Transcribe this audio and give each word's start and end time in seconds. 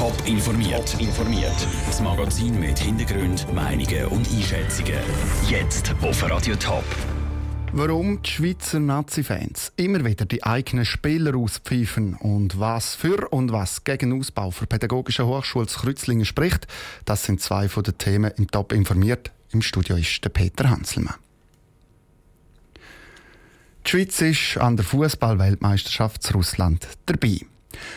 Top 0.00 0.16
informiert. 0.24 0.98
informiert. 0.98 1.68
Das 1.84 2.00
Magazin 2.00 2.58
mit 2.58 2.78
Hintergrund, 2.78 3.46
Meinungen 3.52 4.06
und 4.06 4.26
Einschätzungen. 4.30 4.98
Jetzt 5.46 5.94
auf 6.00 6.22
Radio 6.22 6.56
Top. 6.56 6.86
Warum 7.74 8.22
die 8.22 8.30
Schweizer 8.30 8.80
Nazi-Fans 8.80 9.74
immer 9.76 10.02
wieder 10.02 10.24
die 10.24 10.42
eigenen 10.42 10.86
Spieler 10.86 11.36
auspfeifen 11.36 12.14
und 12.14 12.58
was 12.58 12.94
für 12.94 13.28
und 13.28 13.52
was 13.52 13.84
gegen 13.84 14.18
Ausbau 14.18 14.50
für 14.50 14.66
Pädagogische 14.66 15.26
Hochschule 15.26 15.66
Kreuzlingen 15.66 16.24
spricht, 16.24 16.66
das 17.04 17.24
sind 17.24 17.42
zwei 17.42 17.68
von 17.68 17.82
den 17.82 17.98
Themen 17.98 18.32
im 18.38 18.50
Top 18.50 18.72
informiert. 18.72 19.30
Im 19.52 19.60
Studio 19.60 19.96
ist 19.96 20.24
der 20.24 20.30
Peter 20.30 20.70
Hanselmann. 20.70 21.16
Die 23.84 23.90
Schweiz 23.90 24.18
ist 24.22 24.56
an 24.56 24.78
der 24.78 24.86
Fußball-Weltmeisterschaft 24.86 26.34
Russland 26.34 26.88
dabei. 27.04 27.40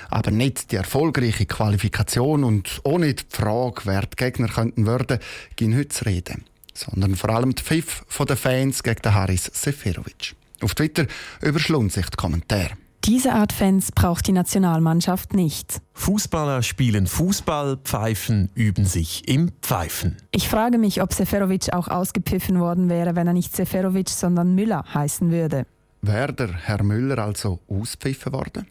Aber 0.09 0.31
nicht 0.31 0.71
die 0.71 0.75
erfolgreiche 0.75 1.45
Qualifikation 1.45 2.43
und 2.43 2.81
auch 2.83 2.97
nicht 2.97 3.33
die 3.33 3.41
Frage, 3.41 3.81
wer 3.85 4.01
die 4.01 4.15
Gegner 4.15 4.47
könnten 4.47 4.85
werden, 4.85 5.19
ging 5.55 5.75
heute 5.75 5.89
zu 5.89 6.05
reden. 6.05 6.45
Sondern 6.73 7.15
vor 7.15 7.29
allem 7.29 7.53
die 7.53 7.63
Pfiff 7.63 8.05
der 8.27 8.37
Fans 8.37 8.81
gegen 8.83 9.01
den 9.01 9.13
Haris 9.13 9.51
Seferovic. 9.53 10.35
Auf 10.61 10.75
Twitter 10.75 11.05
überschlungen 11.41 11.89
sich 11.89 12.05
die 12.05 12.17
Kommentare. 12.17 12.71
Diese 13.05 13.33
Art 13.33 13.51
Fans 13.51 13.91
braucht 13.91 14.27
die 14.27 14.31
Nationalmannschaft 14.31 15.33
nicht. 15.33 15.81
Fußballer 15.93 16.63
spielen 16.63 17.05
Fußball, 17.05 17.77
Pfeifen 17.83 18.49
üben 18.55 18.85
sich 18.85 19.27
im 19.27 19.51
Pfeifen. 19.61 20.15
Ich 20.31 20.47
frage 20.47 20.77
mich, 20.77 21.01
ob 21.01 21.13
Seferovic 21.13 21.73
auch 21.73 21.89
ausgepfiffen 21.89 22.61
worden 22.61 22.87
wäre, 22.87 23.17
wenn 23.17 23.27
er 23.27 23.33
nicht 23.33 23.53
Seferovic, 23.53 24.07
sondern 24.07 24.55
Müller 24.55 24.85
heißen 24.93 25.31
würde. 25.31 25.65
Wäre 26.01 26.31
der 26.31 26.53
Herr 26.53 26.81
Müller 26.81 27.17
also 27.17 27.59
auspfiffen 27.67 28.31
worden? 28.31 28.67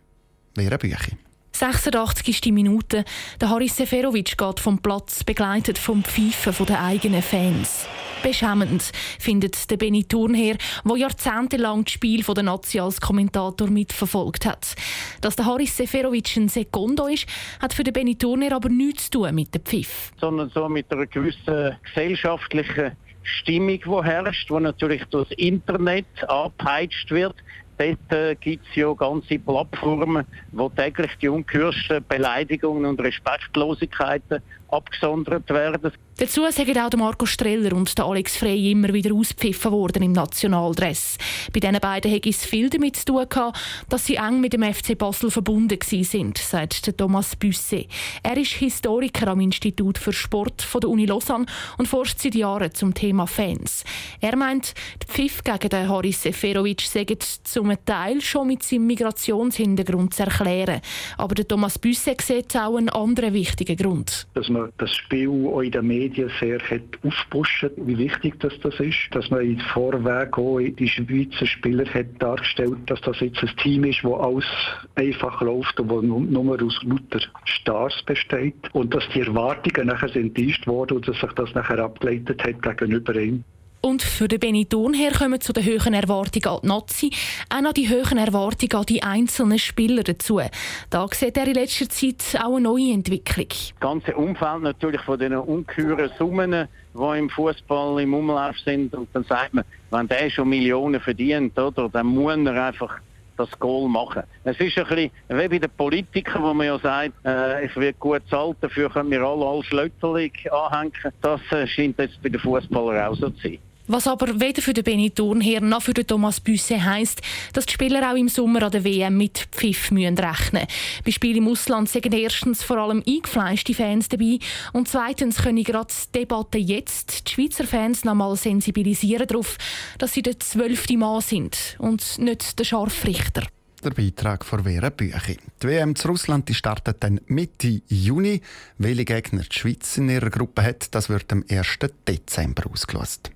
Wäre 0.55 0.79
Büchi. 0.79 1.17
86. 1.53 2.53
Minute. 2.53 3.05
Der 3.41 3.49
Haris 3.49 3.77
Seferovic 3.77 4.37
geht 4.37 4.61
vom 4.61 4.79
Platz, 4.79 5.25
begleitet 5.25 5.79
vom 5.79 6.03
Pfeifen 6.03 6.67
der 6.67 6.83
eigenen 6.83 7.23
Fans. 7.23 7.87
Beschämend, 8.23 8.93
findet 9.19 9.71
der 9.71 9.77
Benny 9.77 10.05
Thurnherr, 10.05 10.57
der 10.85 10.97
jahrzehntelang 10.97 11.85
das 11.85 11.93
Spiel 11.93 12.23
der 12.23 12.43
Nazi 12.43 12.81
als 12.81 13.01
Kommentator 13.01 13.69
mitverfolgt 13.69 14.47
hat. 14.47 14.75
Dass 15.21 15.37
der 15.37 15.47
Haris 15.47 15.77
Seferovic 15.77 16.37
ein 16.37 16.49
Sekundo 16.49 17.07
ist, 17.07 17.27
hat 17.61 17.73
für 17.73 17.85
den 17.85 17.93
Benny 17.93 18.17
Thurnherr 18.17 18.57
aber 18.57 18.69
nichts 18.69 19.11
zu 19.11 19.21
tun 19.23 19.35
mit 19.35 19.55
dem 19.55 19.63
Pfiff. 19.63 20.13
Sondern 20.21 20.51
so 20.51 20.69
mit 20.69 20.91
einer 20.93 21.07
gewissen 21.07 21.77
gesellschaftlichen 21.83 22.93
Stimmung, 23.23 23.81
die 23.85 24.05
herrscht, 24.05 24.51
die 24.51 24.61
natürlich 24.61 25.05
durch 25.07 25.29
das 25.29 25.39
Internet 25.39 26.29
angepeitscht 26.29 27.11
wird 27.11 27.37
dort 27.83 28.41
gibt 28.41 28.67
es 28.69 28.77
ja 28.77 28.93
ganze 28.93 29.39
Plattformen, 29.39 30.27
wo 30.53 30.69
täglich 30.69 31.11
die 31.21 31.29
ungehörsten 31.29 32.05
Beleidigungen 32.09 32.85
und 32.85 33.01
Respektlosigkeiten 33.01 34.43
abgesondert 34.69 35.49
werden. 35.51 35.93
Dazu 36.23 36.49
sagen 36.51 36.79
auch 36.79 36.97
Marco 36.97 37.27
Streller 37.27 37.75
und 37.75 37.99
Alex 37.99 38.37
Frey 38.37 38.71
immer 38.71 38.95
wieder 38.95 39.13
ausgepfiffen 39.13 39.73
worden 39.73 40.05
im 40.05 40.13
Nationaldress. 40.13 41.19
Bei 41.53 41.59
diesen 41.59 41.81
beiden 41.81 42.13
hätte 42.13 42.29
es 42.29 42.45
viel 42.45 42.71
damit 42.71 42.95
zu 42.95 43.07
tun 43.07 43.27
gehabt, 43.29 43.59
dass 43.89 44.07
sie 44.07 44.15
eng 44.15 44.41
mit 44.41 44.53
dem 44.53 44.63
FC 44.63 44.97
Basel 44.97 45.33
verbunden 45.33 45.81
sind, 45.83 46.39
sagt 46.39 46.97
Thomas 46.97 47.35
Büsse. 47.35 47.87
Er 48.23 48.37
ist 48.37 48.53
Historiker 48.53 49.27
am 49.33 49.41
Institut 49.41 49.99
für 49.99 50.13
Sport 50.13 50.63
von 50.63 50.81
der 50.81 50.91
Uni 50.91 51.07
Lausanne 51.07 51.47
und 51.79 51.89
forscht 51.89 52.21
seit 52.21 52.37
Jahren 52.37 52.73
zum 52.73 52.95
Thema 52.95 53.27
Fans. 53.27 53.83
Er 54.21 54.37
meint, 54.37 54.75
die 55.03 55.13
Pfiff 55.13 55.43
gegen 55.43 55.71
den 55.71 55.89
Haris 55.89 56.23
Seferovic 56.23 56.83
sagen 56.83 57.19
zum 57.43 57.75
Teil 57.85 58.21
schon 58.21 58.47
mit 58.47 58.63
seinem 58.63 58.87
Migrationshintergrund 58.87 60.15
zu 60.15 60.23
erklären. 60.23 60.83
Aber 61.19 61.35
Thomas 61.35 61.81
Büsse 61.81 62.15
sieht 62.21 62.57
auch 62.57 62.77
einen 62.77 62.91
anderen 62.91 63.35
wichtigen 63.35 63.77
Grund. 63.77 64.29
Dass 64.35 64.49
man 64.49 64.71
das 64.79 64.95
Spiel 64.95 65.29
auch 65.29 65.63
in 65.63 65.73
den 65.73 65.85
Medien 65.89 66.12
sehr 66.41 66.59
hat 66.61 66.83
aufpushen, 67.03 67.71
wie 67.77 67.99
wichtig 67.99 68.39
das, 68.41 68.59
das 68.61 68.79
ist. 68.81 68.97
Dass 69.13 69.31
man 69.31 69.43
in 69.43 69.59
Vorweg 69.59 70.37
auch 70.39 70.59
die 70.59 70.89
Schweizer 70.89 71.47
Spieler 71.47 71.87
hat 71.93 72.07
dargestellt, 72.19 72.79
dass 72.87 73.01
das 73.03 73.21
jetzt 73.21 73.43
ein 73.43 73.57
Team 73.57 73.85
ist, 73.85 74.05
wo 74.05 74.15
alles 74.15 74.47
einfach 74.95 75.41
läuft 75.41 75.79
und 75.81 75.91
wo 75.91 76.01
nur 76.01 76.63
aus 76.63 76.83
lauter 76.83 77.21
Stars 77.45 78.03
besteht. 78.05 78.55
Und 78.73 78.95
dass 78.95 79.09
die 79.15 79.21
Erwartungen 79.21 79.89
nachher 79.89 80.15
enttäuscht 80.17 80.67
wurden 80.67 80.97
und 80.97 81.09
dass 81.09 81.21
sich 81.21 81.33
das 81.33 81.55
nachher 81.55 81.79
abgeleitet 81.79 82.43
hat 82.45 82.63
gegenüber 82.63 83.15
ihm. 83.17 83.45
Und 83.85 84.03
für 84.03 84.29
den 84.29 84.39
Benetton 84.39 84.95
her 84.95 85.11
kommen 85.11 85.41
zu 85.41 85.53
den 85.53 85.65
höheren 85.65 85.93
Erwartungen 85.93 86.47
an 86.47 86.61
die 86.63 86.69
Nazi 86.69 87.11
auch 87.51 87.61
noch 87.63 87.73
die 87.73 87.89
höheren 87.89 88.17
Erwartungen 88.17 88.73
an 88.73 88.87
die 88.87 89.03
einzelnen 89.03 89.59
Spieler 89.59 90.05
dazu. 90.05 90.41
Da 90.89 91.09
sieht 91.11 91.37
er 91.37 91.49
in 91.49 91.55
letzter 91.55 91.89
Zeit 91.89 92.41
auch 92.41 92.55
eine 92.55 92.61
neue 92.61 92.93
Entwicklung. 92.93 93.49
Das 93.49 93.81
ganze 93.81 94.15
Umfeld 94.15 94.63
natürlich 94.63 95.01
von 95.01 95.19
den 95.19 95.35
ungeheuren 95.35 96.13
Summen, 96.17 96.69
die 96.95 97.19
im 97.19 97.29
Fußball 97.29 98.01
im 98.01 98.15
Umlauf 98.15 98.57
sind. 98.61 98.95
Und 98.95 99.09
dann 99.15 99.25
sagt 99.25 99.53
man, 99.53 99.65
wenn 99.91 100.07
der 100.07 100.31
schon 100.31 100.49
Millionen 100.49 101.01
verdient, 101.01 101.59
oder, 101.59 101.89
dann 101.89 102.07
muss 102.07 102.37
er 102.37 102.65
einfach 102.65 103.01
das 103.37 103.51
Goal 103.59 103.89
machen. 103.89 104.23
Es 104.45 104.61
ist 104.61 104.79
ein 104.79 104.85
bisschen 104.87 105.11
wie 105.29 105.49
bei 105.49 105.59
den 105.59 105.71
Politikern, 105.71 106.45
wo 106.45 106.55
man 106.55 106.69
ja 106.69 106.79
sagt, 106.79 107.15
äh, 107.25 107.65
es 107.67 107.75
wird 107.75 107.99
gut 107.99 108.23
zahlt, 108.31 108.59
dafür 108.61 108.91
können 108.91 109.11
wir 109.11 109.23
alle 109.23 109.45
als 109.45 109.67
Schlötterling 109.67 110.33
anhängen. 110.53 110.93
Das 111.21 111.41
äh, 111.51 111.67
scheint 111.67 111.99
jetzt 111.99 112.23
bei 112.23 112.29
den 112.29 112.41
Fußballern 112.41 113.09
auch 113.09 113.17
so 113.17 113.31
zu 113.31 113.43
sein. 113.43 113.59
Was 113.89 114.07
aber 114.07 114.41
weder 114.41 114.63
für 114.63 114.73
den 114.73 114.85
Benny 114.85 115.11
Thurnherr 115.11 115.61
noch 115.61 115.83
für 115.83 115.93
den 115.93 116.07
Thomas 116.07 116.39
Büsse 116.39 116.83
heisst, 116.83 117.21
dass 117.53 117.67
die 117.67 117.73
Spieler 117.73 118.11
auch 118.11 118.17
im 118.17 118.29
Sommer 118.29 118.63
an 118.63 118.71
der 118.71 118.85
WM 118.85 119.17
mit 119.17 119.49
Pfiff 119.51 119.91
müssen 119.91 120.17
rechnen 120.19 120.67
Bei 121.05 121.11
Spielen 121.11 121.39
im 121.39 121.49
Ausland 121.49 121.89
sind 121.89 122.15
erstens 122.15 122.63
vor 122.63 122.77
allem 122.77 123.03
eingefleischte 123.07 123.75
Fans 123.75 124.09
dabei 124.09 124.39
und 124.73 124.87
zweitens 124.89 125.43
können 125.43 125.65
gerade 125.65 125.93
die 125.93 126.21
Debatte 126.21 126.59
jetzt 126.59 127.27
die 127.27 127.33
Schweizer 127.33 127.65
Fans 127.65 128.05
noch 128.05 128.15
mal 128.15 128.37
sensibilisieren 128.37 129.27
darauf, 129.27 129.59
dass 129.99 130.13
sie 130.13 130.23
der 130.23 130.39
zwölfte 130.39 130.97
Mann 130.97 131.21
sind 131.21 131.77
und 131.79 132.19
nicht 132.19 132.61
der 132.61 132.65
Scharfrichter. 132.65 133.43
Der 133.83 133.91
Beitrag 133.91 134.45
von 134.45 134.63
Vera 134.63 134.91
Büchi. 134.91 135.39
Die 135.61 135.67
WM 135.67 135.97
zu 135.97 136.07
Russland 136.07 136.49
die 136.49 136.55
startet 136.55 136.99
dann 137.01 137.21
Mitte 137.27 137.83
Juni. 137.89 138.41
Welche 138.79 139.05
Gegner 139.05 139.43
die 139.43 139.59
Schweiz 139.59 139.99
in 139.99 140.09
ihrer 140.09 140.31
Gruppe 140.31 140.63
hat, 140.63 140.95
das 140.95 141.09
wird 141.09 141.33
am 141.33 141.45
1. 141.49 141.79
Dezember 142.07 142.71
ausgelost. 142.71 143.33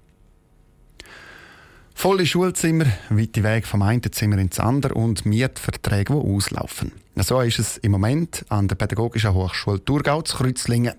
Volle 2.06 2.25
Schulzimmer, 2.25 2.84
weite 3.11 3.43
Weg 3.43 3.67
vom 3.67 3.83
einen 3.83 4.00
Zimmer 4.12 4.39
ins 4.39 4.61
andere 4.61 4.94
und 4.94 5.27
Mietverträge, 5.27 6.15
die 6.15 6.37
auslaufen. 6.37 6.93
So 7.17 7.41
ist 7.41 7.59
es 7.59 7.78
im 7.78 7.91
Moment 7.91 8.44
an 8.49 8.69
der 8.69 8.77
Pädagogischen 8.77 9.34
Hochschule 9.34 9.84
Thurgau 9.84 10.22
zu 10.22 10.37
Kreuzlingen. 10.37 10.94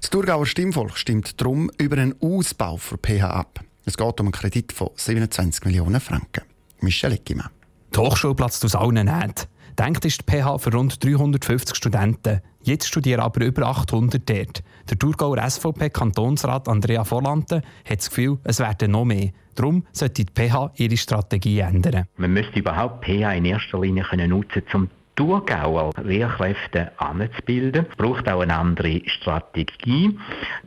Das 0.00 0.10
Thurgauer 0.10 0.46
Stimmvolk 0.46 0.98
stimmt 0.98 1.40
darum 1.40 1.70
über 1.78 1.98
einen 1.98 2.20
Ausbau 2.20 2.76
für 2.76 2.98
PH 2.98 3.30
ab. 3.30 3.60
Es 3.84 3.96
geht 3.96 4.18
um 4.18 4.26
einen 4.26 4.32
Kredit 4.32 4.72
von 4.72 4.90
27 4.96 5.64
Millionen 5.64 6.00
Franken. 6.00 6.42
Michel 6.80 7.12
Eckimann. 7.12 7.50
Die 7.94 8.00
Hochschule 8.00 8.34
platzt 8.34 8.64
aus 8.64 8.74
allen 8.74 9.06
Nähten. 9.06 9.46
Denkt 9.78 10.04
ist 10.06 10.22
die 10.22 10.24
PH 10.24 10.58
für 10.58 10.72
rund 10.72 11.04
350 11.04 11.76
Studenten. 11.76 12.40
Jetzt 12.62 12.88
studieren 12.88 13.20
aber 13.20 13.44
über 13.44 13.64
800 13.68 14.28
dort. 14.28 14.64
Der 14.90 14.98
Thurgauer 14.98 15.38
SVP-Kantonsrat 15.48 16.68
Andrea 16.68 17.04
Vorlante 17.04 17.62
hat 17.88 18.00
das 18.00 18.08
Gefühl, 18.08 18.38
es 18.42 18.58
werden 18.58 18.90
noch 18.90 19.04
mehr. 19.04 19.30
Darum 19.58 19.84
sollte 19.90 20.24
die 20.24 20.32
PH 20.32 20.70
ihre 20.76 20.96
Strategie 20.96 21.58
ändern. 21.58 22.04
Man 22.16 22.32
müsste 22.32 22.60
überhaupt 22.60 23.04
PH 23.04 23.32
in 23.32 23.44
erster 23.44 23.80
Linie 23.80 24.04
können 24.04 24.30
nutzen, 24.30 24.62
um 24.72 24.88
Thurgauer 25.16 25.90
Lehrkräfte 26.00 26.92
anzubilden. 26.96 27.86
Es 27.90 27.96
braucht 27.96 28.28
auch 28.28 28.40
eine 28.40 28.54
andere 28.54 29.02
Strategie. 29.06 30.16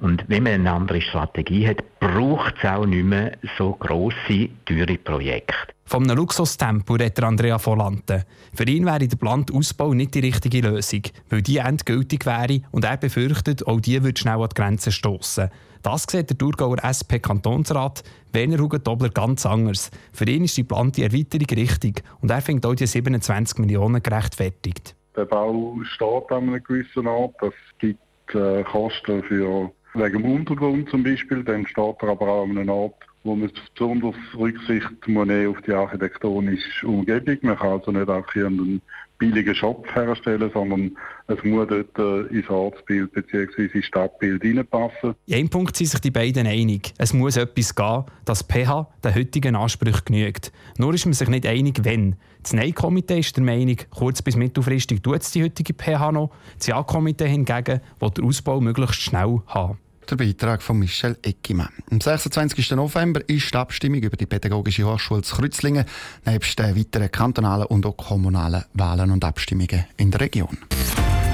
Und 0.02 0.26
wenn 0.28 0.44
man 0.44 0.54
eine 0.56 0.74
andere 0.74 1.00
Strategie 1.00 1.70
hat, 1.70 1.78
braucht 2.02 2.56
es 2.58 2.66
auch 2.66 2.86
nicht 2.86 3.06
mehr 3.06 3.38
so 3.58 3.74
grosse, 3.74 4.50
teure 4.66 4.98
Projekte. 4.98 5.54
Vom 5.86 6.04
einem 6.04 6.18
Luxustempo 6.18 6.96
redet 6.96 7.24
Andrea 7.24 7.64
Volante. 7.64 8.26
Für 8.56 8.64
ihn 8.64 8.86
wäre 8.86 9.00
der 9.00 9.08
geplante 9.08 9.54
Ausbau 9.54 9.94
nicht 9.94 10.16
die 10.16 10.20
richtige 10.20 10.62
Lösung, 10.62 11.04
weil 11.30 11.44
die 11.44 11.58
endgültig 11.58 12.26
wäre 12.26 12.62
und 12.72 12.86
er 12.86 12.98
befürchtet, 12.98 13.68
auch 13.68 13.80
die 13.80 14.04
würde 14.04 14.20
schnell 14.20 14.42
an 14.42 14.50
die 14.50 14.56
Grenzen 14.56 14.92
stoßen. 14.92 15.50
Das 15.84 16.06
sieht 16.10 16.30
der 16.30 16.38
Thurgauer 16.38 16.78
SP-Kantonsrat 16.82 18.04
Werner 18.34 18.60
Hugentobler 18.60 19.10
ganz 19.10 19.46
anders. 19.46 19.92
Für 20.12 20.26
ihn 20.26 20.46
ist 20.46 20.58
die 20.58 20.62
geplante 20.62 21.04
Erweiterung 21.04 21.48
richtig 21.56 22.04
und 22.22 22.32
er 22.32 22.42
findet 22.42 22.66
auch 22.66 22.76
die 22.76 22.88
27 22.88 23.60
Millionen 23.60 24.02
gerechtfertigt. 24.02 24.96
Der 25.16 25.26
Bau 25.26 25.76
steht 25.84 26.32
an 26.32 26.50
einem 26.50 26.64
gewissen 26.64 27.06
Ort. 27.06 27.36
Das 27.42 27.54
gibt 27.80 28.00
äh, 28.34 28.64
Kosten 28.64 29.24
für 29.24 29.72
wegen 29.94 30.24
dem 30.24 30.32
Untergrund 30.32 30.90
zum 30.90 31.04
Beispiel. 31.04 31.44
Dann 31.44 31.66
steht 31.68 32.02
er 32.02 32.10
aber 32.10 32.28
auch 32.28 32.44
an 32.44 32.58
einem 32.58 32.70
Ort, 32.70 32.96
wo 33.24 33.36
man 33.36 33.52
besonders 33.76 34.16
Rücksicht 34.38 35.08
muss 35.08 35.30
auf 35.30 35.62
die 35.62 35.74
architektonische 35.74 36.88
Umgebung. 36.88 37.38
Man 37.42 37.58
kann 37.58 37.72
also 37.72 37.92
nicht 37.92 38.10
einfach 38.10 38.36
einen 38.36 38.82
billigen 39.22 39.54
Shop 39.54 39.88
herstellen, 39.96 40.50
sondern 40.52 40.98
es 41.28 41.44
muss 41.44 41.68
dort 41.68 41.98
äh, 42.00 42.36
ins 42.36 42.50
Ortsbild 42.50 43.12
bzw. 43.14 43.68
ins 43.72 43.86
Stadtbild 43.86 44.44
reinpassen. 44.44 45.14
In 45.28 45.36
einem 45.36 45.50
Punkt 45.50 45.76
sind 45.78 45.88
sich 45.88 46.00
die 46.02 46.10
beiden 46.10 46.48
einig. 46.48 46.92
Es 46.98 47.14
muss 47.14 47.38
etwas 47.38 47.76
gehen, 47.76 48.04
dass 48.26 48.42
pH 48.42 48.88
den 49.04 49.16
heutigen 49.16 49.56
Ansprüchen 49.56 50.06
genügt. 50.06 50.52
Nur 50.80 50.96
ist 50.96 51.06
man 51.06 51.14
sich 51.14 51.30
nicht 51.30 51.46
einig, 51.46 51.84
wenn. 51.84 52.16
Das 52.42 52.54
Nein-Komitee 52.54 53.20
ist 53.20 53.38
der 53.38 53.44
Meinung, 53.44 53.78
kurz- 53.92 54.24
bis 54.24 54.36
mittelfristig 54.36 55.04
tut 55.04 55.22
es 55.22 55.30
die 55.32 55.44
heutige 55.44 55.76
pH 55.76 56.12
noch. 56.12 56.32
Das 56.58 56.66
Ja-Komitee 56.66 57.28
hingegen 57.28 57.80
will 58.00 58.10
den 58.10 58.26
Ausbau 58.26 58.60
möglichst 58.60 59.02
schnell 59.02 59.42
haben. 59.46 59.78
Der 60.10 60.16
Beitrag 60.18 60.62
von 60.62 60.78
Michel 60.78 61.18
Eckimann. 61.22 61.70
Am 61.90 62.02
26. 62.02 62.72
November 62.72 63.22
ist 63.28 63.54
die 63.54 63.58
Abstimmung 63.58 64.02
über 64.02 64.18
die 64.18 64.26
Pädagogische 64.26 64.86
Hochschule 64.86 65.22
zu 65.22 65.36
Kreuzlingen, 65.36 65.86
nebst 66.26 66.60
den 66.60 66.76
weiteren 66.76 67.12
kantonalen 67.12 67.68
und 67.68 67.86
auch 67.86 67.96
kommunalen 67.96 68.66
Wahlen 68.74 69.12
und 69.12 69.24
Abstimmungen 69.24 69.86
in 69.98 70.12
der 70.12 70.22
Region. 70.22 70.58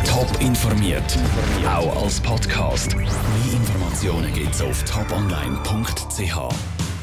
Top 0.05 0.29
informiert, 0.39 1.17
auch 1.65 2.03
als 2.03 2.21
Podcast. 2.21 2.95
Mehr 2.95 3.07
Informationen 3.53 4.31
gibt's 4.33 4.61
auf 4.61 4.83
toponline.ch. 4.83 6.86